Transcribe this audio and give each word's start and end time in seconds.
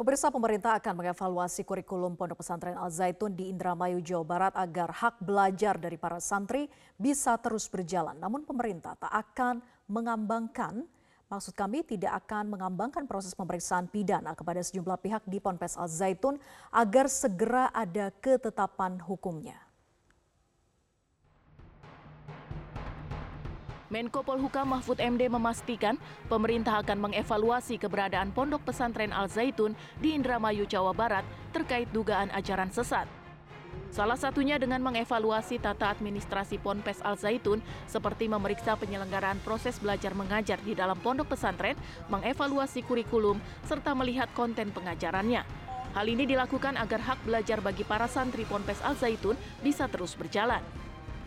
Pemirsa 0.00 0.32
pemerintah 0.32 0.80
akan 0.80 1.04
mengevaluasi 1.04 1.60
kurikulum 1.60 2.16
Pondok 2.16 2.40
Pesantren 2.40 2.72
Al 2.72 2.88
Zaitun 2.88 3.36
di 3.36 3.52
Indramayu, 3.52 4.00
Jawa 4.00 4.24
Barat 4.24 4.54
agar 4.56 4.88
hak 4.96 5.20
belajar 5.20 5.76
dari 5.76 6.00
para 6.00 6.16
santri 6.24 6.72
bisa 6.96 7.36
terus 7.36 7.68
berjalan. 7.68 8.16
Namun 8.16 8.48
pemerintah 8.48 8.96
tak 8.96 9.12
akan 9.12 9.60
mengambangkan, 9.92 10.88
maksud 11.28 11.52
kami 11.52 11.84
tidak 11.84 12.16
akan 12.24 12.48
mengambangkan 12.48 13.04
proses 13.04 13.36
pemeriksaan 13.36 13.92
pidana 13.92 14.32
kepada 14.32 14.64
sejumlah 14.64 14.96
pihak 15.04 15.20
di 15.28 15.36
Ponpes 15.36 15.76
Al 15.76 15.92
Zaitun 15.92 16.40
agar 16.72 17.04
segera 17.04 17.68
ada 17.68 18.08
ketetapan 18.24 18.96
hukumnya. 19.04 19.69
Menko 23.90 24.22
Polhukam 24.22 24.70
Mahfud 24.70 25.02
MD 25.02 25.26
memastikan 25.26 25.98
pemerintah 26.30 26.78
akan 26.78 27.10
mengevaluasi 27.10 27.74
keberadaan 27.74 28.30
Pondok 28.30 28.62
Pesantren 28.62 29.10
Al 29.10 29.26
Zaitun 29.26 29.74
di 29.98 30.14
Indramayu, 30.14 30.62
Jawa 30.62 30.94
Barat 30.94 31.26
terkait 31.50 31.90
dugaan 31.90 32.30
ajaran 32.30 32.70
sesat. 32.70 33.10
Salah 33.90 34.14
satunya 34.14 34.62
dengan 34.62 34.78
mengevaluasi 34.86 35.58
tata 35.58 35.90
administrasi 35.90 36.62
Ponpes 36.62 37.02
Al 37.02 37.18
Zaitun 37.18 37.58
seperti 37.90 38.30
memeriksa 38.30 38.78
penyelenggaraan 38.78 39.42
proses 39.42 39.82
belajar 39.82 40.14
mengajar 40.14 40.62
di 40.62 40.78
dalam 40.78 40.94
pondok 41.02 41.34
pesantren, 41.34 41.74
mengevaluasi 42.06 42.86
kurikulum, 42.86 43.42
serta 43.66 43.90
melihat 43.98 44.30
konten 44.38 44.70
pengajarannya. 44.70 45.42
Hal 45.98 46.06
ini 46.06 46.30
dilakukan 46.30 46.78
agar 46.78 47.02
hak 47.02 47.26
belajar 47.26 47.58
bagi 47.58 47.82
para 47.82 48.06
santri 48.06 48.46
Ponpes 48.46 48.78
Al 48.86 48.94
Zaitun 48.94 49.34
bisa 49.66 49.90
terus 49.90 50.14
berjalan. 50.14 50.62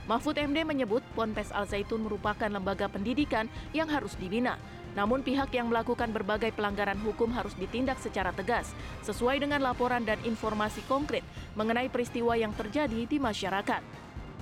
Mahfud 0.03 0.35
MD 0.35 0.67
menyebut 0.67 0.99
Ponpes 1.15 1.47
Al 1.55 1.63
Zaitun 1.63 2.03
merupakan 2.03 2.51
lembaga 2.51 2.91
pendidikan 2.91 3.47
yang 3.71 3.87
harus 3.87 4.19
dibina. 4.19 4.59
Namun 4.99 5.23
pihak 5.23 5.49
yang 5.55 5.71
melakukan 5.71 6.11
berbagai 6.11 6.51
pelanggaran 6.53 6.99
hukum 7.01 7.31
harus 7.31 7.55
ditindak 7.55 7.97
secara 8.03 8.35
tegas, 8.35 8.75
sesuai 9.07 9.41
dengan 9.41 9.63
laporan 9.63 10.03
dan 10.03 10.19
informasi 10.27 10.83
konkret 10.85 11.23
mengenai 11.55 11.87
peristiwa 11.87 12.35
yang 12.35 12.51
terjadi 12.51 13.07
di 13.07 13.17
masyarakat. 13.17 13.81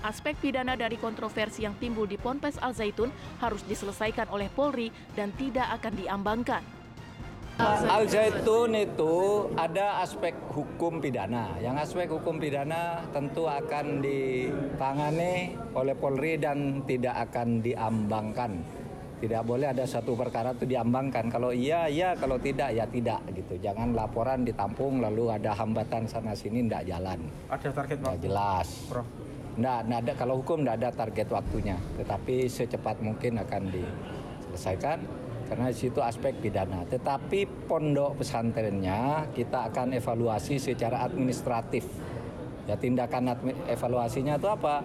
Aspek 0.01 0.33
pidana 0.41 0.73
dari 0.73 0.97
kontroversi 0.97 1.61
yang 1.61 1.77
timbul 1.77 2.09
di 2.09 2.17
Ponpes 2.17 2.57
Al 2.57 2.73
Zaitun 2.73 3.13
harus 3.37 3.61
diselesaikan 3.69 4.33
oleh 4.33 4.49
Polri 4.49 4.89
dan 5.13 5.29
tidak 5.37 5.69
akan 5.77 5.93
diambangkan. 5.93 6.80
Al 7.61 8.09
Zaitun 8.09 8.73
itu 8.73 9.45
ada 9.53 10.01
aspek 10.01 10.33
hukum 10.49 10.97
pidana. 10.97 11.53
Yang 11.61 11.75
aspek 11.85 12.09
hukum 12.09 12.41
pidana 12.41 13.05
tentu 13.13 13.45
akan 13.45 14.01
ditangani 14.01 15.53
oleh 15.77 15.93
Polri 15.93 16.41
dan 16.41 16.81
tidak 16.89 17.29
akan 17.29 17.61
diambangkan. 17.61 18.51
Tidak 19.21 19.45
boleh 19.45 19.69
ada 19.69 19.85
satu 19.85 20.17
perkara 20.17 20.57
itu 20.57 20.65
diambangkan. 20.65 21.29
Kalau 21.29 21.53
iya, 21.53 21.85
iya. 21.85 22.17
Kalau 22.17 22.41
tidak, 22.41 22.73
ya 22.73 22.89
tidak. 22.89 23.21
gitu. 23.29 23.53
Jangan 23.61 23.93
laporan 23.93 24.41
ditampung 24.41 24.97
lalu 24.97 25.29
ada 25.29 25.53
hambatan 25.53 26.09
sana 26.09 26.33
sini 26.33 26.65
tidak 26.65 26.89
jalan. 26.89 27.21
Ada 27.45 27.69
target 27.69 27.97
waktu? 28.01 28.25
jelas. 28.25 28.89
Prof. 28.89 29.05
Nggak, 29.61 29.79
nggak 29.85 29.99
ada 30.01 30.13
kalau 30.17 30.41
hukum 30.41 30.65
tidak 30.65 30.75
ada 30.81 30.89
target 30.97 31.27
waktunya. 31.29 31.77
Tetapi 32.01 32.35
secepat 32.49 32.97
mungkin 33.05 33.37
akan 33.37 33.61
diselesaikan 33.69 34.97
karena 35.51 35.67
di 35.67 35.75
situ 35.75 35.99
aspek 35.99 36.39
pidana. 36.39 36.87
Tetapi 36.87 37.67
pondok 37.67 38.23
pesantrennya 38.23 39.27
kita 39.35 39.67
akan 39.67 39.99
evaluasi 39.99 40.55
secara 40.55 41.03
administratif. 41.03 41.83
Ya 42.71 42.79
tindakan 42.79 43.35
evaluasinya 43.67 44.39
itu 44.39 44.47
apa? 44.47 44.79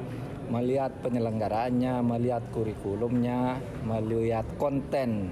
Melihat 0.50 0.90
penyelenggaraannya, 1.06 2.02
melihat 2.02 2.42
kurikulumnya, 2.50 3.62
melihat 3.86 4.42
konten 4.58 5.30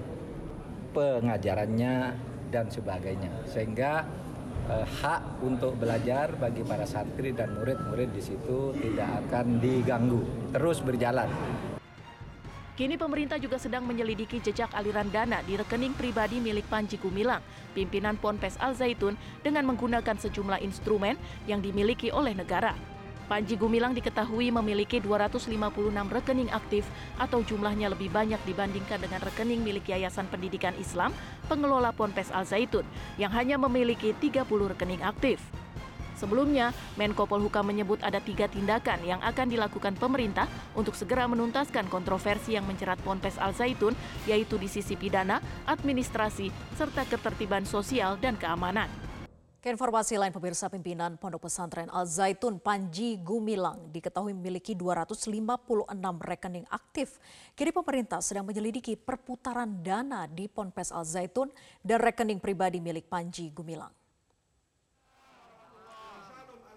pengajarannya 0.95 2.15
dan 2.55 2.71
sebagainya. 2.71 3.35
Sehingga 3.51 4.07
eh, 4.71 4.87
hak 4.87 5.43
untuk 5.43 5.75
belajar 5.83 6.31
bagi 6.39 6.63
para 6.63 6.87
santri 6.87 7.35
dan 7.35 7.59
murid-murid 7.59 8.15
di 8.15 8.23
situ 8.23 8.71
tidak 8.79 9.27
akan 9.27 9.59
diganggu, 9.59 10.23
terus 10.55 10.79
berjalan. 10.79 11.27
Kini 12.75 12.99
pemerintah 12.99 13.39
juga 13.39 13.55
sedang 13.55 13.87
menyelidiki 13.87 14.43
jejak 14.43 14.75
aliran 14.75 15.07
dana 15.07 15.39
di 15.47 15.55
rekening 15.55 15.95
pribadi 15.95 16.43
milik 16.43 16.67
Panji 16.67 16.99
Gumilang, 16.99 17.39
pimpinan 17.71 18.19
Ponpes 18.19 18.59
Al 18.59 18.75
Zaitun 18.75 19.15
dengan 19.47 19.63
menggunakan 19.71 20.19
sejumlah 20.19 20.59
instrumen 20.59 21.15
yang 21.47 21.63
dimiliki 21.63 22.11
oleh 22.11 22.35
negara. 22.35 22.75
Panji 23.31 23.55
Gumilang 23.55 23.95
diketahui 23.95 24.51
memiliki 24.51 24.99
256 24.99 25.55
rekening 26.11 26.51
aktif 26.51 26.83
atau 27.15 27.47
jumlahnya 27.47 27.95
lebih 27.95 28.11
banyak 28.11 28.43
dibandingkan 28.43 28.99
dengan 28.99 29.23
rekening 29.23 29.63
milik 29.63 29.95
Yayasan 29.95 30.27
Pendidikan 30.27 30.75
Islam 30.75 31.15
pengelola 31.47 31.95
Ponpes 31.95 32.35
Al 32.35 32.43
Zaitun 32.43 32.83
yang 33.23 33.31
hanya 33.39 33.55
memiliki 33.55 34.19
30 34.19 34.51
rekening 34.51 35.07
aktif. 35.07 35.39
Sebelumnya, 36.15 36.71
Menko 36.95 37.27
Polhukam 37.27 37.67
menyebut 37.67 37.99
ada 38.03 38.23
tiga 38.23 38.47
tindakan 38.47 39.03
yang 39.03 39.21
akan 39.23 39.47
dilakukan 39.51 39.99
pemerintah 39.99 40.47
untuk 40.79 40.95
segera 40.95 41.27
menuntaskan 41.27 41.91
kontroversi 41.91 42.55
yang 42.55 42.67
menjerat 42.67 42.99
Ponpes 43.03 43.39
Al 43.39 43.53
Zaitun, 43.53 43.93
yaitu 44.25 44.55
di 44.57 44.71
sisi 44.71 44.95
pidana, 44.95 45.43
administrasi, 45.67 46.51
serta 46.79 47.03
ketertiban 47.07 47.67
sosial 47.67 48.17
dan 48.23 48.39
keamanan. 48.39 48.87
Keinformasi 49.65 50.21
lain 50.21 50.29
pemirsa 50.29 50.69
pimpinan 50.69 51.17
Pondok 51.17 51.49
Pesantren 51.49 51.89
Al 51.89 52.05
Zaitun 52.05 52.61
Panji 52.61 53.17
Gumilang 53.17 53.89
diketahui 53.89 54.37
memiliki 54.37 54.77
256 54.77 55.33
rekening 56.21 56.69
aktif. 56.69 57.17
Kini 57.57 57.73
pemerintah 57.73 58.21
sedang 58.21 58.45
menyelidiki 58.45 58.93
perputaran 59.01 59.81
dana 59.81 60.29
di 60.29 60.53
Ponpes 60.53 60.93
Al 60.93 61.09
Zaitun 61.09 61.49
dan 61.81 61.97
rekening 61.97 62.45
pribadi 62.45 62.77
milik 62.77 63.09
Panji 63.09 63.49
Gumilang. 63.57 64.04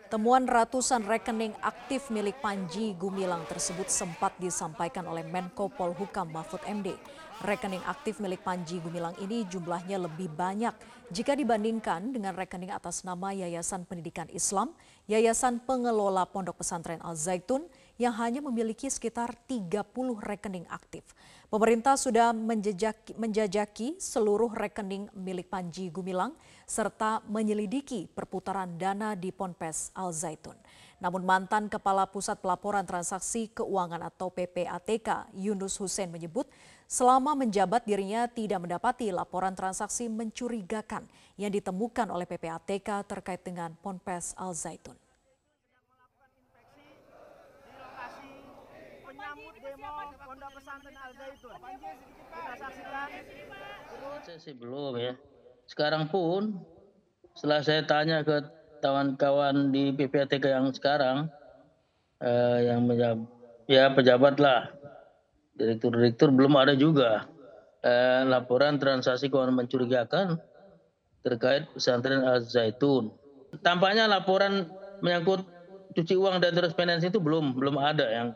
Temuan 0.07 0.47
ratusan 0.47 1.03
rekening 1.03 1.51
aktif 1.59 2.07
milik 2.07 2.39
Panji 2.39 2.95
Gumilang 2.95 3.43
tersebut 3.43 3.91
sempat 3.91 4.31
disampaikan 4.39 5.03
oleh 5.03 5.27
Menko 5.27 5.67
Polhukam 5.67 6.31
Mahfud 6.31 6.63
MD. 6.63 6.95
Rekening 7.43 7.83
aktif 7.83 8.23
milik 8.23 8.39
Panji 8.39 8.79
Gumilang 8.79 9.19
ini 9.19 9.43
jumlahnya 9.51 9.99
lebih 9.99 10.31
banyak 10.31 10.71
jika 11.11 11.35
dibandingkan 11.35 12.15
dengan 12.15 12.39
rekening 12.39 12.71
atas 12.71 13.03
nama 13.03 13.35
Yayasan 13.35 13.83
Pendidikan 13.83 14.31
Islam, 14.31 14.71
Yayasan 15.11 15.59
Pengelola 15.67 16.23
Pondok 16.23 16.63
Pesantren 16.63 17.03
Al 17.03 17.19
Zaitun 17.19 17.67
yang 17.97 18.13
hanya 18.17 18.45
memiliki 18.45 18.85
sekitar 18.89 19.33
30 19.49 19.83
rekening 20.21 20.69
aktif. 20.69 21.03
Pemerintah 21.49 21.97
sudah 21.97 22.31
menjejaki, 22.31 23.17
menjajaki 23.17 23.97
seluruh 23.97 24.53
rekening 24.53 25.09
milik 25.17 25.49
Panji 25.49 25.89
Gumilang 25.89 26.37
serta 26.69 27.25
menyelidiki 27.25 28.05
perputaran 28.11 28.77
dana 28.77 29.17
di 29.17 29.33
Ponpes 29.33 29.89
Al 29.97 30.13
Zaitun. 30.13 30.55
Namun 30.97 31.23
mantan 31.23 31.69
Kepala 31.69 32.09
Pusat 32.09 32.41
Pelaporan 32.41 32.81
Transaksi 32.81 33.53
Keuangan 33.53 34.01
atau 34.01 34.33
PPATK 34.33 35.29
Yunus 35.37 35.77
Hussein 35.77 36.09
menyebut 36.09 36.49
selama 36.89 37.37
menjabat 37.37 37.85
dirinya 37.85 38.25
tidak 38.25 38.65
mendapati 38.65 39.13
laporan 39.13 39.53
transaksi 39.53 40.09
mencurigakan 40.09 41.05
yang 41.37 41.53
ditemukan 41.53 42.09
oleh 42.09 42.25
PPATK 42.25 43.05
terkait 43.05 43.45
dengan 43.45 43.77
Ponpes 43.77 44.33
Al 44.41 44.57
Zaitun. 44.57 44.97
Pondok 50.27 50.51
Pesantren 50.59 50.97
Al 50.97 51.13
Zaitun. 51.13 51.27
Kita 51.27 51.27
saksikan. 51.27 51.36
Saya 54.27 54.39
sih 54.43 54.55
belum 54.55 54.99
ya. 54.99 55.15
Sekarang 55.67 56.11
pun 56.11 56.59
setelah 57.31 57.63
saya 57.63 57.81
tanya 57.87 58.27
ke 58.27 58.43
kawan-kawan 58.83 59.71
di 59.71 59.95
PPATK 59.95 60.43
yang 60.51 60.67
sekarang 60.75 61.31
eh, 62.19 62.59
yang 62.67 62.83
menjab, 62.83 63.23
ya 63.71 63.87
pejabat 63.95 64.35
lah 64.43 64.75
direktur-direktur 65.57 66.29
belum 66.35 66.53
ada 66.59 66.75
juga 66.75 67.25
eh, 67.81 68.27
laporan 68.27 68.77
transaksi 68.77 69.31
keuangan 69.31 69.55
mencurigakan 69.55 70.37
terkait 71.25 71.67
pesantren 71.71 72.27
Al 72.27 72.43
Zaitun. 72.43 73.15
Tampaknya 73.63 74.11
laporan 74.11 74.67
menyangkut 74.99 75.47
cuci 75.95 76.13
uang 76.19 76.43
dan 76.43 76.51
transparansi 76.53 77.09
itu 77.09 77.19
belum 77.23 77.55
belum 77.55 77.79
ada 77.79 78.05
yang 78.11 78.27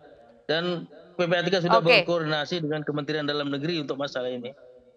dan 0.48 0.88
PPATK 1.22 1.62
sudah 1.62 1.80
okay. 1.82 2.02
berkoordinasi 2.02 2.66
dengan 2.66 2.82
Kementerian 2.82 3.30
Dalam 3.30 3.54
Negeri 3.54 3.86
untuk 3.86 4.02
masalah 4.02 4.34
ini. 4.34 4.50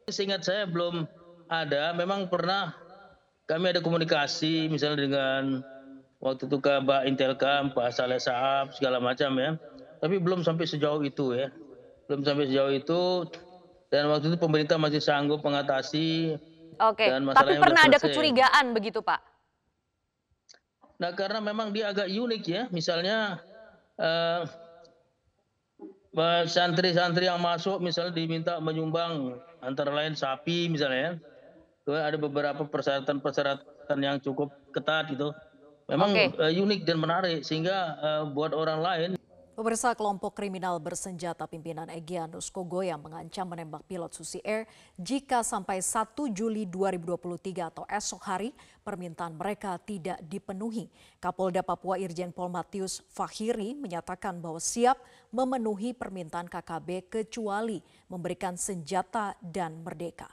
Seingat 0.08 0.44
saya 0.44 0.64
belum 0.64 1.04
ada, 1.52 1.92
memang 1.92 2.32
pernah 2.32 2.72
kami 3.44 3.76
ada 3.76 3.84
komunikasi 3.84 4.72
misalnya 4.72 5.04
dengan 5.04 5.42
waktu 6.24 6.48
itu 6.48 6.56
Mbak 6.56 7.02
Intelkam, 7.04 7.76
Pak 7.76 7.92
Saleh 7.92 8.16
Saab, 8.16 8.72
segala 8.72 8.96
macam 9.00 9.36
ya. 9.36 9.60
Tapi 10.00 10.16
belum 10.16 10.40
sampai 10.40 10.64
sejauh 10.64 11.04
itu 11.04 11.36
ya. 11.36 11.52
Belum 12.08 12.24
sampai 12.24 12.48
sejauh 12.48 12.72
itu. 12.72 13.28
Dan 13.92 14.08
waktu 14.08 14.32
itu 14.32 14.38
pemerintah 14.40 14.80
masih 14.80 15.00
sanggup 15.00 15.44
mengatasi. 15.44 16.40
Oke, 16.82 17.06
tapi 17.06 17.54
pernah 17.62 17.86
ada 17.86 18.02
kecurigaan 18.02 18.74
begitu 18.74 18.98
Pak? 18.98 19.22
Nah 20.98 21.14
karena 21.14 21.38
memang 21.38 21.70
dia 21.70 21.94
agak 21.94 22.10
unik 22.10 22.42
ya. 22.48 22.62
Misalnya 22.74 23.38
uh, 24.00 24.42
santri-santri 26.46 27.26
yang 27.26 27.42
masuk 27.42 27.82
misalnya 27.82 28.14
diminta 28.14 28.62
menyumbang 28.62 29.38
antara 29.58 29.90
lain 29.90 30.14
sapi 30.14 30.70
misalnya 30.70 31.18
ya. 31.84 32.02
Ada 32.08 32.16
beberapa 32.16 32.64
persyaratan-persyaratan 32.64 33.98
yang 34.00 34.16
cukup 34.22 34.54
ketat 34.72 35.12
gitu. 35.12 35.34
Memang 35.84 36.16
okay. 36.16 36.32
uh, 36.40 36.48
unik 36.48 36.88
dan 36.88 36.96
menarik 36.96 37.44
sehingga 37.44 37.98
uh, 38.00 38.22
buat 38.32 38.56
orang 38.56 38.80
lain 38.80 39.10
Pemirsa 39.54 39.94
kelompok 39.94 40.34
kriminal 40.34 40.82
bersenjata 40.82 41.46
pimpinan 41.46 41.86
Egyanus 41.86 42.50
Kogoya 42.50 42.98
mengancam 42.98 43.46
menembak 43.46 43.86
pilot 43.86 44.10
Susi 44.10 44.42
Air 44.42 44.66
jika 44.98 45.46
sampai 45.46 45.78
1 45.78 46.10
Juli 46.34 46.66
2023 46.66 47.70
atau 47.70 47.86
esok 47.86 48.18
hari 48.26 48.50
permintaan 48.82 49.38
mereka 49.38 49.78
tidak 49.78 50.18
dipenuhi. 50.26 50.90
Kapolda 51.22 51.62
Papua 51.62 52.02
Irjen 52.02 52.34
Pol 52.34 52.50
Matius 52.50 52.98
Fahiri 53.14 53.78
menyatakan 53.78 54.42
bahwa 54.42 54.58
siap 54.58 54.98
memenuhi 55.30 55.94
permintaan 55.94 56.50
KKB 56.50 57.06
kecuali 57.06 57.78
memberikan 58.10 58.58
senjata 58.58 59.38
dan 59.38 59.86
merdeka. 59.86 60.26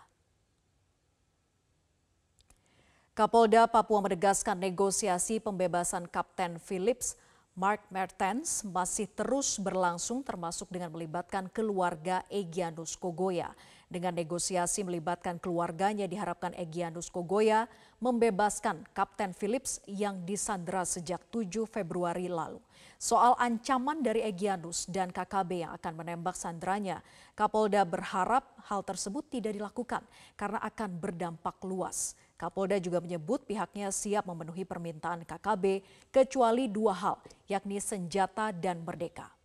Kapolda 3.14 3.70
Papua 3.70 4.02
menegaskan 4.02 4.58
negosiasi 4.58 5.38
pembebasan 5.38 6.10
Kapten 6.10 6.58
Phillips 6.58 7.21
Mark 7.52 7.84
Mertens 7.92 8.64
masih 8.64 9.12
terus 9.12 9.60
berlangsung 9.60 10.24
termasuk 10.24 10.72
dengan 10.72 10.88
melibatkan 10.88 11.52
keluarga 11.52 12.24
Egyanus 12.32 12.96
Kogoya. 12.96 13.52
Dengan 13.92 14.16
negosiasi 14.16 14.88
melibatkan 14.88 15.36
keluarganya 15.36 16.08
diharapkan 16.08 16.56
Egyanus 16.56 17.12
Kogoya 17.12 17.68
membebaskan 18.00 18.88
Kapten 18.96 19.36
Phillips 19.36 19.84
yang 19.84 20.24
disandera 20.24 20.88
sejak 20.88 21.20
7 21.28 21.68
Februari 21.68 22.32
lalu. 22.32 22.64
Soal 22.96 23.36
ancaman 23.36 24.00
dari 24.00 24.24
Egyanus 24.24 24.88
dan 24.88 25.12
KKB 25.12 25.68
yang 25.68 25.76
akan 25.76 25.94
menembak 26.00 26.40
sandranya, 26.40 27.04
Kapolda 27.36 27.84
berharap 27.84 28.48
hal 28.72 28.80
tersebut 28.88 29.28
tidak 29.28 29.60
dilakukan 29.60 30.08
karena 30.40 30.64
akan 30.64 30.90
berdampak 30.96 31.60
luas. 31.68 32.16
Kapolda 32.40 32.80
juga 32.80 33.04
menyebut 33.04 33.44
pihaknya 33.44 33.92
siap 33.92 34.24
memenuhi 34.24 34.64
permintaan 34.64 35.28
KKB 35.28 35.84
kecuali 36.16 36.72
dua 36.72 36.96
hal, 36.96 37.20
yakni 37.52 37.84
senjata 37.84 38.56
dan 38.56 38.88
merdeka. 38.88 39.41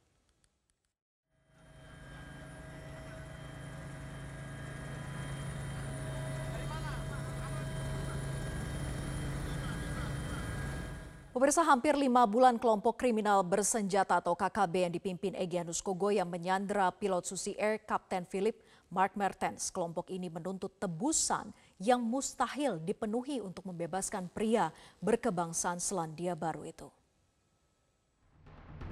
Pemirsa 11.37 11.61
hampir 11.61 11.93
lima 12.01 12.25
bulan 12.25 12.57
kelompok 12.57 12.97
kriminal 12.97 13.45
bersenjata 13.45 14.25
atau 14.25 14.33
KKB 14.33 14.89
yang 14.89 14.93
dipimpin 14.97 15.37
Egyanus 15.37 15.85
Kogo 15.85 16.09
yang 16.09 16.33
menyandra 16.33 16.89
pilot 16.89 17.29
Susi 17.29 17.53
Air 17.61 17.77
Kapten 17.85 18.25
Philip 18.25 18.57
Mark 18.89 19.13
Mertens. 19.21 19.69
Kelompok 19.69 20.09
ini 20.09 20.33
menuntut 20.33 20.73
tebusan 20.81 21.53
yang 21.77 22.01
mustahil 22.01 22.81
dipenuhi 22.81 23.45
untuk 23.45 23.69
membebaskan 23.69 24.33
pria 24.33 24.73
berkebangsaan 25.05 25.77
Selandia 25.77 26.33
Baru 26.33 26.65
itu. 26.65 26.89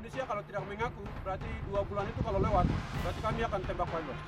Indonesia 0.05 0.29
kalau 0.29 0.45
tidak 0.45 0.63
mengaku, 0.69 1.01
berarti 1.25 1.49
dua 1.65 1.81
bulan 1.89 2.05
itu 2.13 2.21
kalau 2.21 2.41
lewat, 2.45 2.67
berarti 3.09 3.21
kami 3.25 3.41
akan 3.41 3.61
tembak 3.65 3.89
pilot. 3.89 4.19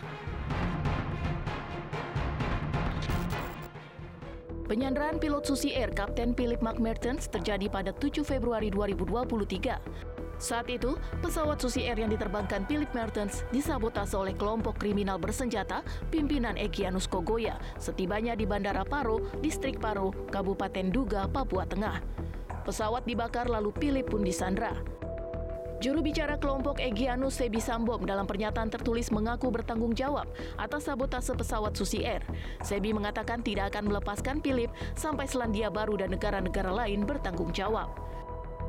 Penyanderaan 4.67 5.23
pilot 5.23 5.47
Susi 5.47 5.71
Air 5.79 5.95
Kapten 5.95 6.35
Philip 6.35 6.59
McMertens 6.59 7.31
terjadi 7.31 7.71
pada 7.71 7.95
7 7.95 8.27
Februari 8.27 8.67
2023. 8.67 9.79
Saat 10.43 10.67
itu, 10.67 10.99
pesawat 11.23 11.63
Susi 11.63 11.87
Air 11.87 12.03
yang 12.03 12.11
diterbangkan 12.11 12.67
Philip 12.67 12.91
Mertens 12.91 13.47
disabotase 13.55 14.19
oleh 14.19 14.35
kelompok 14.35 14.75
kriminal 14.83 15.23
bersenjata 15.23 15.87
pimpinan 16.11 16.59
Egyanus 16.59 17.07
Kogoya 17.07 17.63
setibanya 17.79 18.35
di 18.35 18.43
Bandara 18.43 18.83
Paro, 18.83 19.23
Distrik 19.39 19.79
Paro, 19.79 20.11
Kabupaten 20.35 20.91
Duga, 20.91 21.31
Papua 21.31 21.63
Tengah. 21.63 22.03
Pesawat 22.67 23.07
dibakar 23.07 23.47
lalu 23.47 23.71
Philip 23.79 24.11
pun 24.11 24.27
disandra. 24.27 24.75
Juru 25.87 26.03
bicara 26.03 26.35
kelompok 26.35 26.83
Egyanus 26.83 27.39
Sebi 27.39 27.63
Sambom 27.63 28.03
dalam 28.03 28.27
pernyataan 28.27 28.67
tertulis 28.67 29.15
mengaku 29.15 29.55
bertanggung 29.55 29.95
jawab 29.95 30.27
atas 30.59 30.91
sabotase 30.91 31.31
pesawat 31.39 31.79
Susi 31.79 32.03
Air. 32.03 32.27
Sebi 32.59 32.91
mengatakan 32.91 33.39
tidak 33.39 33.71
akan 33.71 33.95
melepaskan 33.95 34.43
Philip 34.43 34.67
sampai 34.99 35.31
Selandia 35.31 35.71
Baru 35.71 35.95
dan 35.95 36.11
negara-negara 36.11 36.75
lain 36.75 37.07
bertanggung 37.07 37.55
jawab. 37.55 37.87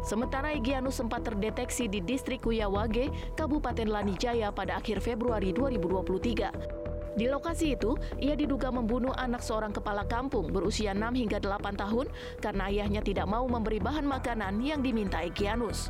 Sementara 0.06 0.54
Egyanus 0.54 1.02
sempat 1.02 1.26
terdeteksi 1.26 1.90
di 1.90 2.06
distrik 2.06 2.46
Kuyawage, 2.46 3.10
Kabupaten 3.34 3.90
Lanijaya 3.90 4.54
pada 4.54 4.78
akhir 4.78 5.02
Februari 5.02 5.50
2023. 5.58 7.18
Di 7.18 7.26
lokasi 7.26 7.74
itu, 7.74 7.98
ia 8.22 8.38
diduga 8.38 8.70
membunuh 8.70 9.10
anak 9.18 9.42
seorang 9.42 9.74
kepala 9.74 10.06
kampung 10.06 10.54
berusia 10.54 10.94
6 10.94 11.18
hingga 11.18 11.42
8 11.42 11.82
tahun 11.82 12.14
karena 12.46 12.70
ayahnya 12.70 13.02
tidak 13.02 13.26
mau 13.26 13.50
memberi 13.50 13.82
bahan 13.82 14.06
makanan 14.06 14.62
yang 14.62 14.86
diminta 14.86 15.26
Egyanus. 15.26 15.90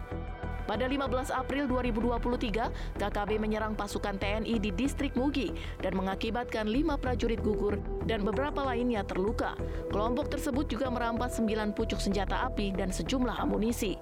Pada 0.67 0.83
15 0.83 1.31
April 1.31 1.63
2023, 1.71 2.99
KKB 2.99 3.39
menyerang 3.39 3.71
pasukan 3.71 4.19
TNI 4.19 4.59
di 4.59 4.75
distrik 4.75 5.15
Mugi 5.15 5.55
dan 5.79 5.95
mengakibatkan 5.95 6.67
lima 6.67 6.99
prajurit 6.99 7.39
gugur 7.39 7.79
dan 8.03 8.27
beberapa 8.27 8.67
lainnya 8.67 9.07
terluka. 9.07 9.55
Kelompok 9.87 10.27
tersebut 10.27 10.67
juga 10.67 10.91
merampas 10.91 11.39
sembilan 11.39 11.71
pucuk 11.71 12.03
senjata 12.03 12.43
api 12.51 12.75
dan 12.75 12.91
sejumlah 12.91 13.39
amunisi. 13.39 13.95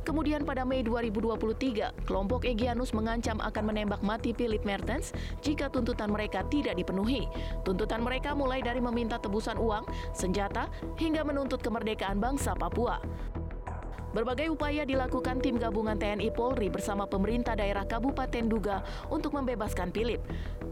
Kemudian 0.00 0.48
pada 0.48 0.64
Mei 0.68 0.84
2023, 0.84 2.08
kelompok 2.08 2.48
Egyanus 2.48 2.92
mengancam 2.96 3.36
akan 3.40 3.64
menembak 3.68 4.00
mati 4.00 4.32
Philip 4.32 4.64
Mertens 4.64 5.12
jika 5.44 5.68
tuntutan 5.68 6.12
mereka 6.12 6.44
tidak 6.48 6.76
dipenuhi. 6.76 7.28
Tuntutan 7.64 8.04
mereka 8.04 8.32
mulai 8.32 8.64
dari 8.64 8.80
meminta 8.80 9.20
tebusan 9.20 9.60
uang, 9.60 9.84
senjata, 10.16 10.68
hingga 10.96 11.24
menuntut 11.24 11.60
kemerdekaan 11.60 12.16
bangsa 12.16 12.56
Papua. 12.56 13.00
Berbagai 14.10 14.50
upaya 14.50 14.82
dilakukan 14.82 15.38
tim 15.38 15.54
gabungan 15.54 15.94
TNI 15.94 16.34
Polri 16.34 16.66
bersama 16.66 17.06
pemerintah 17.06 17.54
daerah 17.54 17.86
Kabupaten 17.86 18.50
Duga 18.50 18.82
untuk 19.06 19.38
membebaskan 19.38 19.94
Philip. 19.94 20.18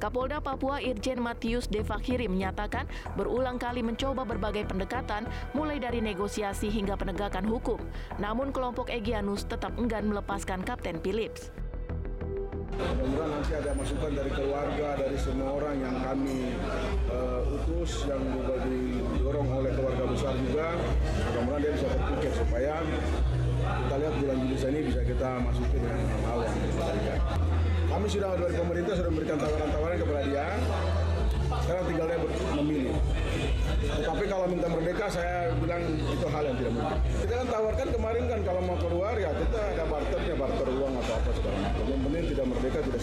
Kapolda 0.02 0.42
Papua 0.42 0.82
Irjen 0.82 1.22
Matius 1.22 1.70
Devakiri 1.70 2.26
menyatakan 2.26 2.90
berulang 3.14 3.54
kali 3.62 3.78
mencoba 3.78 4.26
berbagai 4.26 4.66
pendekatan 4.66 5.22
mulai 5.54 5.78
dari 5.78 6.02
negosiasi 6.02 6.66
hingga 6.66 6.98
penegakan 6.98 7.46
hukum. 7.46 7.78
Namun 8.18 8.50
kelompok 8.50 8.90
Egyanus 8.90 9.46
tetap 9.46 9.70
enggan 9.78 10.10
melepaskan 10.10 10.66
Kapten 10.66 10.98
Philips. 10.98 11.54
Mudah-mudahan 12.76 13.30
nanti 13.40 13.52
ada 13.56 13.72
masukan 13.72 14.12
dari 14.12 14.30
keluarga, 14.36 14.88
dari 15.00 15.16
semua 15.16 15.56
orang 15.56 15.76
yang 15.80 15.96
kami 16.04 16.52
uh, 17.08 17.40
utus, 17.56 18.04
yang 18.04 18.20
juga 18.20 18.60
didorong 18.68 19.48
oleh 19.48 19.72
keluarga 19.72 20.04
besar 20.04 20.36
juga. 20.36 20.76
Mudah-mudahan 21.32 21.60
dia 21.64 21.72
bisa 21.72 21.86
berpikir 21.88 22.32
supaya 22.36 22.74
kita 23.68 23.94
lihat 24.00 24.14
bulan 24.20 24.36
Juli 24.44 24.56
ini 24.58 24.80
bisa 24.92 25.00
kita 25.00 25.28
masuki 25.40 25.76
dengan 25.80 26.00
hal-hal 26.12 26.38
yang 26.44 27.20
Kami 27.88 28.06
sudah 28.06 28.30
dari 28.36 28.54
pemerintah 28.54 28.94
sudah 29.00 29.10
memberikan 29.10 29.36
tawaran-tawaran 29.40 29.96
Tetapi 33.98 34.24
kalau 34.30 34.46
minta 34.46 34.70
merdeka, 34.70 35.10
saya 35.10 35.50
bilang 35.58 35.82
itu 35.90 36.26
hal 36.30 36.42
yang 36.46 36.56
tidak 36.62 36.72
mungkin. 36.78 36.98
Kita 37.18 37.34
kan 37.34 37.46
tawarkan 37.50 37.88
kemarin 37.90 38.24
kan 38.30 38.40
kalau 38.46 38.60
mau 38.62 38.78
keluar 38.78 39.14
ya 39.18 39.30
kita 39.34 39.58
ada 39.74 39.84
barternya, 39.90 40.34
barter 40.38 40.68
uang 40.70 40.92
atau 41.02 41.14
apa 41.18 41.30
segala 41.34 41.56
macam. 41.66 41.82
Yang 41.82 42.00
penting 42.06 42.24
tidak 42.30 42.46
merdeka, 42.46 42.78
tidak 42.86 43.00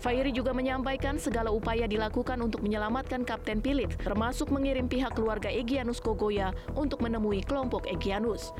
Fairi 0.00 0.32
juga 0.32 0.56
menyampaikan 0.56 1.20
segala 1.20 1.52
upaya 1.52 1.84
dilakukan 1.84 2.40
untuk 2.40 2.64
menyelamatkan 2.64 3.20
Kapten 3.20 3.60
Philip, 3.60 3.92
termasuk 4.00 4.48
mengirim 4.48 4.88
pihak 4.88 5.12
keluarga 5.12 5.52
Egyanus 5.52 6.00
Kogoya 6.00 6.56
untuk 6.72 7.04
menemui 7.04 7.44
kelompok 7.44 7.84
Egyanus. 7.84 8.56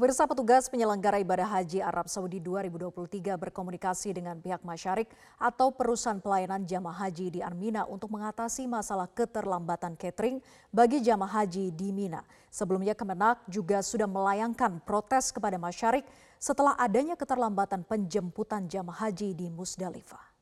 Pemirsa 0.00 0.24
petugas 0.24 0.64
penyelenggara 0.72 1.20
ibadah 1.20 1.60
haji 1.60 1.84
Arab 1.84 2.08
Saudi 2.08 2.40
2023 2.40 3.36
berkomunikasi 3.36 4.16
dengan 4.16 4.40
pihak 4.40 4.64
masyarik 4.64 5.12
atau 5.36 5.68
perusahaan 5.76 6.16
pelayanan 6.16 6.64
jamaah 6.64 7.04
haji 7.04 7.28
di 7.28 7.44
Armina 7.44 7.84
untuk 7.84 8.08
mengatasi 8.16 8.64
masalah 8.64 9.04
keterlambatan 9.12 10.00
catering 10.00 10.40
bagi 10.72 11.04
jamaah 11.04 11.44
haji 11.44 11.68
di 11.76 11.92
Mina. 11.92 12.24
Sebelumnya 12.48 12.96
Kemenak 12.96 13.44
juga 13.44 13.84
sudah 13.84 14.08
melayangkan 14.08 14.80
protes 14.88 15.36
kepada 15.36 15.60
masyarik 15.60 16.08
setelah 16.40 16.80
adanya 16.80 17.12
keterlambatan 17.12 17.84
penjemputan 17.84 18.72
jamaah 18.72 19.04
haji 19.04 19.36
di 19.36 19.52
Musdalifah. 19.52 20.32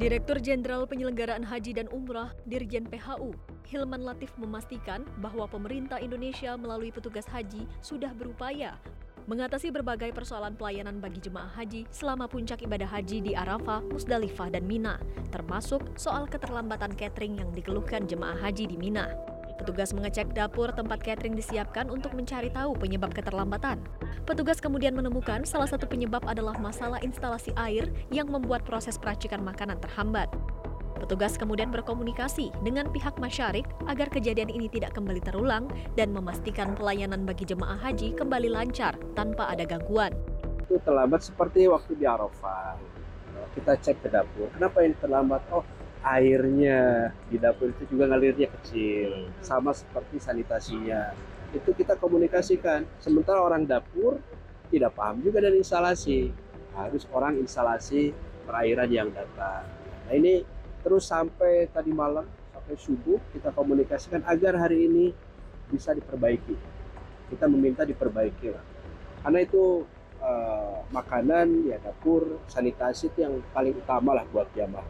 Direktur 0.00 0.40
Jenderal 0.40 0.88
Penyelenggaraan 0.88 1.44
Haji 1.44 1.72
dan 1.76 1.88
Umrah 1.92 2.32
Dirjen 2.48 2.88
PHU, 2.88 3.36
Hilman 3.66 4.06
Latif 4.06 4.30
memastikan 4.38 5.02
bahwa 5.18 5.50
pemerintah 5.50 5.98
Indonesia 5.98 6.54
melalui 6.54 6.94
petugas 6.94 7.26
haji 7.26 7.66
sudah 7.82 8.14
berupaya 8.14 8.78
mengatasi 9.26 9.74
berbagai 9.74 10.14
persoalan 10.14 10.54
pelayanan 10.54 11.02
bagi 11.02 11.18
jemaah 11.18 11.50
haji 11.58 11.82
selama 11.90 12.30
puncak 12.30 12.62
ibadah 12.62 12.86
haji 12.86 13.18
di 13.18 13.32
Arafah, 13.34 13.82
Musdalifah, 13.90 14.54
dan 14.54 14.64
Mina, 14.70 15.02
termasuk 15.34 15.82
soal 15.98 16.30
keterlambatan 16.30 16.94
catering 16.94 17.42
yang 17.42 17.50
dikeluhkan 17.50 18.06
jemaah 18.06 18.38
haji 18.38 18.70
di 18.70 18.78
Mina. 18.78 19.10
Petugas 19.56 19.90
mengecek 19.96 20.30
dapur 20.36 20.70
tempat 20.70 21.02
catering 21.02 21.34
disiapkan 21.34 21.88
untuk 21.90 22.12
mencari 22.14 22.52
tahu 22.52 22.76
penyebab 22.76 23.10
keterlambatan. 23.10 23.82
Petugas 24.28 24.60
kemudian 24.60 24.94
menemukan 24.94 25.42
salah 25.48 25.66
satu 25.66 25.88
penyebab 25.88 26.22
adalah 26.28 26.54
masalah 26.60 27.00
instalasi 27.00 27.50
air 27.56 27.88
yang 28.12 28.28
membuat 28.28 28.62
proses 28.68 29.00
peracikan 29.00 29.40
makanan 29.42 29.80
terhambat. 29.80 30.28
Petugas 30.96 31.36
kemudian 31.36 31.68
berkomunikasi 31.68 32.56
dengan 32.64 32.88
pihak 32.88 33.20
masyarik 33.20 33.68
agar 33.84 34.08
kejadian 34.08 34.48
ini 34.48 34.66
tidak 34.72 34.96
kembali 34.96 35.20
terulang 35.20 35.68
dan 35.92 36.08
memastikan 36.08 36.72
pelayanan 36.72 37.28
bagi 37.28 37.44
jemaah 37.44 37.76
haji 37.76 38.16
kembali 38.16 38.48
lancar 38.48 38.96
tanpa 39.12 39.52
ada 39.52 39.68
gangguan. 39.68 40.16
Itu 40.64 40.80
terlambat 40.80 41.20
seperti 41.20 41.68
waktu 41.68 42.00
di 42.00 42.08
Arafah. 42.08 42.80
Kita 43.52 43.76
cek 43.76 44.04
ke 44.04 44.08
dapur, 44.08 44.48
kenapa 44.56 44.80
ini 44.80 44.96
terlambat? 44.96 45.44
Oh, 45.52 45.64
airnya 46.00 47.12
di 47.28 47.36
dapur 47.36 47.72
itu 47.72 47.84
juga 47.92 48.08
ngalirnya 48.08 48.48
kecil, 48.60 49.28
sama 49.44 49.76
seperti 49.76 50.16
sanitasinya. 50.16 51.12
Itu 51.52 51.76
kita 51.76 52.00
komunikasikan. 52.00 52.88
Sementara 53.00 53.44
orang 53.44 53.68
dapur 53.68 54.16
tidak 54.72 54.96
paham 54.96 55.20
juga 55.20 55.44
dari 55.44 55.60
instalasi. 55.60 56.32
Harus 56.76 57.04
orang 57.12 57.40
instalasi 57.40 58.12
perairan 58.44 58.88
yang 58.92 59.08
datang. 59.12 59.64
Nah 60.06 60.12
ini 60.14 60.44
terus 60.86 61.10
sampai 61.10 61.66
tadi 61.74 61.90
malam 61.90 62.22
sampai 62.54 62.78
subuh 62.78 63.18
kita 63.34 63.50
komunikasikan 63.50 64.22
agar 64.22 64.54
hari 64.54 64.86
ini 64.86 65.10
bisa 65.66 65.90
diperbaiki. 65.90 66.54
Kita 67.26 67.50
meminta 67.50 67.82
diperbaiki 67.82 68.54
lah. 68.54 68.62
Karena 69.26 69.42
itu 69.42 69.82
uh, 70.22 70.86
makanan 70.94 71.66
ya 71.66 71.82
dapur 71.82 72.38
sanitasi 72.46 73.10
itu 73.10 73.26
yang 73.26 73.42
paling 73.50 73.74
utama 73.74 74.14
lah 74.14 74.22
buat 74.30 74.46
jamaah. 74.54 74.86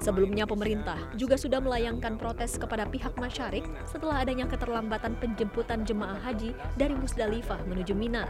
Sebelumnya 0.00 0.48
pemerintah 0.48 0.96
juga 1.18 1.36
sudah 1.36 1.60
melayangkan 1.60 2.16
protes 2.16 2.56
kepada 2.56 2.88
pihak 2.88 3.18
masyarik 3.20 3.66
setelah 3.84 4.24
adanya 4.24 4.48
keterlambatan 4.48 5.18
penjemputan 5.20 5.84
jemaah 5.84 6.16
haji 6.24 6.56
dari 6.80 6.96
Musdalifah 6.96 7.66
menuju 7.68 7.92
Mina. 7.92 8.24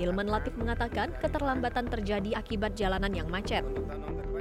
Hilman 0.00 0.30
Latif 0.30 0.56
mengatakan 0.56 1.12
keterlambatan 1.20 1.90
terjadi 1.90 2.40
akibat 2.40 2.78
jalanan 2.78 3.12
yang 3.12 3.28
macet. 3.28 3.66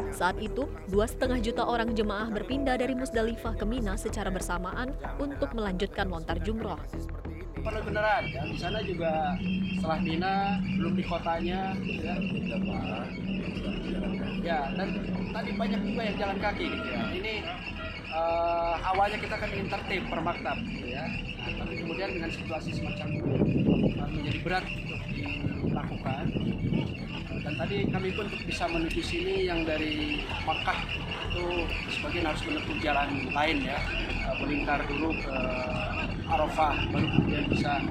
Saat 0.09 0.41
itu, 0.41 0.65
dua 0.89 1.05
setengah 1.05 1.39
juta 1.39 1.63
orang 1.65 1.93
jemaah 1.93 2.29
berpindah 2.33 2.75
dari 2.77 2.97
Musdalifah 2.97 3.55
ke 3.55 3.65
Mina 3.65 3.95
secara 3.95 4.33
bersamaan 4.33 4.93
untuk 5.21 5.53
melanjutkan 5.53 6.09
lontar 6.09 6.41
jumroh. 6.41 6.79
Perlu 7.59 7.81
beneran, 7.83 8.23
ya. 8.31 8.41
di 8.47 8.57
sana 8.57 8.79
juga 8.81 9.35
setelah 9.75 9.99
Mina, 9.99 10.35
belum 10.79 10.93
di 10.95 11.03
kotanya, 11.03 11.75
ya. 11.75 12.15
Ya, 14.39 14.71
dan 14.73 14.89
tadi 15.35 15.49
banyak 15.53 15.81
juga 15.83 16.01
yang 16.09 16.17
jalan 16.17 16.37
kaki 16.41 16.65
gitu 16.71 16.87
ya. 16.89 17.03
Ini 17.13 17.33
uh, 18.09 18.75
awalnya 18.81 19.19
kita 19.21 19.35
kan 19.37 19.49
ingin 19.51 19.67
tertib 19.69 20.03
per 20.09 20.19
maktab, 20.23 20.57
gitu 20.65 20.87
ya. 20.89 21.05
Nah, 21.05 21.51
tapi 21.65 21.73
kemudian 21.79 22.09
dengan 22.17 22.31
situasi 22.31 22.69
semacam 22.73 23.07
itu 23.13 23.73
uh, 23.99 24.09
menjadi 24.09 24.39
berat 24.41 24.65
untuk 24.65 25.01
dilakukan 25.13 26.25
dan 27.39 27.53
tadi 27.55 27.87
kami 27.87 28.09
pun 28.13 28.27
bisa 28.45 28.67
menuju 28.67 29.01
sini 29.01 29.47
yang 29.47 29.63
dari 29.63 30.21
Makkah 30.43 30.75
itu 31.31 31.45
sebagian 31.97 32.27
harus 32.27 32.41
menempuh 32.43 32.77
jalan 32.83 33.09
lain 33.31 33.57
ya 33.63 33.79
melingkar 34.37 34.81
dulu 34.85 35.13
ke 35.17 35.35
Arafah 36.29 36.77
baru 36.93 37.07
kemudian 37.09 37.45
bisa 37.49 37.81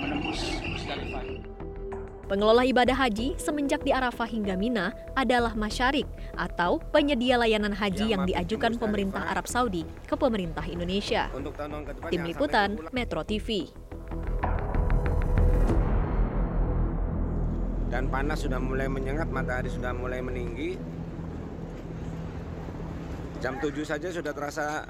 menembus 0.00 0.40
Musdalifah. 0.64 1.24
Pengelola 2.30 2.62
ibadah 2.62 2.94
haji 2.94 3.34
semenjak 3.42 3.82
di 3.82 3.90
Arafah 3.90 4.30
hingga 4.30 4.54
Mina 4.54 4.94
adalah 5.18 5.58
masyarik 5.58 6.06
atau 6.38 6.78
penyedia 6.94 7.34
layanan 7.34 7.74
haji 7.74 8.14
yang 8.14 8.22
diajukan 8.22 8.78
pemerintah 8.78 9.26
Arab 9.26 9.50
Saudi 9.50 9.82
ke 10.06 10.14
pemerintah 10.14 10.62
Indonesia. 10.62 11.26
Tim 12.06 12.22
Liputan 12.22 12.78
Metro 12.94 13.26
TV. 13.26 13.66
dan 17.90 18.06
panas 18.06 18.46
sudah 18.46 18.62
mulai 18.62 18.86
menyengat, 18.86 19.26
matahari 19.34 19.66
sudah 19.66 19.90
mulai 19.90 20.22
meninggi. 20.22 20.78
Jam 23.42 23.58
7 23.58 23.74
saja 23.82 24.08
sudah 24.14 24.30
terasa 24.30 24.86